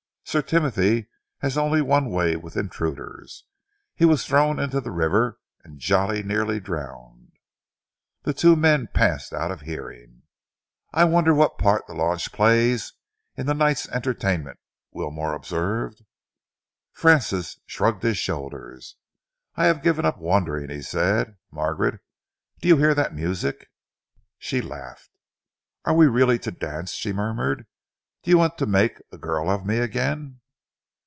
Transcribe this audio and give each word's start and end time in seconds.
"Sir 0.23 0.41
Timothy 0.41 1.07
has 1.39 1.57
only 1.57 1.81
one 1.81 2.09
way 2.09 2.37
with 2.37 2.55
intruders. 2.55 3.43
He 3.95 4.05
was 4.05 4.25
thrown 4.25 4.59
into 4.59 4.79
the 4.79 4.89
river 4.89 5.41
and 5.65 5.77
jolly 5.77 6.23
nearly 6.23 6.61
drowned." 6.61 7.33
The 8.23 8.33
two 8.33 8.55
men 8.55 8.87
passed 8.93 9.33
out 9.33 9.51
of 9.51 9.59
hearing. 9.59 10.21
"I 10.93 11.03
wonder 11.03 11.33
what 11.33 11.57
part 11.57 11.85
the 11.85 11.93
launch 11.95 12.31
plays 12.31 12.93
in 13.35 13.45
the 13.45 13.53
night's 13.53 13.89
entertainment," 13.89 14.57
Wilmore 14.93 15.33
observed. 15.33 16.01
Francis 16.93 17.59
shrugged 17.65 18.03
his 18.03 18.17
shoulders. 18.17 18.95
"I 19.57 19.65
have 19.65 19.83
given 19.83 20.05
up 20.05 20.17
wondering," 20.17 20.69
he 20.69 20.81
said. 20.81 21.35
"Margaret, 21.51 21.99
do 22.61 22.69
you 22.69 22.77
hear 22.77 22.95
that 22.95 23.13
music?" 23.13 23.69
She 24.37 24.61
laughed. 24.61 25.09
"Are 25.83 25.93
we 25.93 26.07
really 26.07 26.39
to 26.39 26.51
dance?" 26.51 26.91
she 26.93 27.11
murmured. 27.11 27.67
"Do 28.23 28.29
you 28.29 28.37
want 28.37 28.59
to 28.59 28.67
make 28.67 29.01
a 29.11 29.17
girl 29.17 29.49
of 29.49 29.65
me 29.65 29.79
again?" 29.79 30.37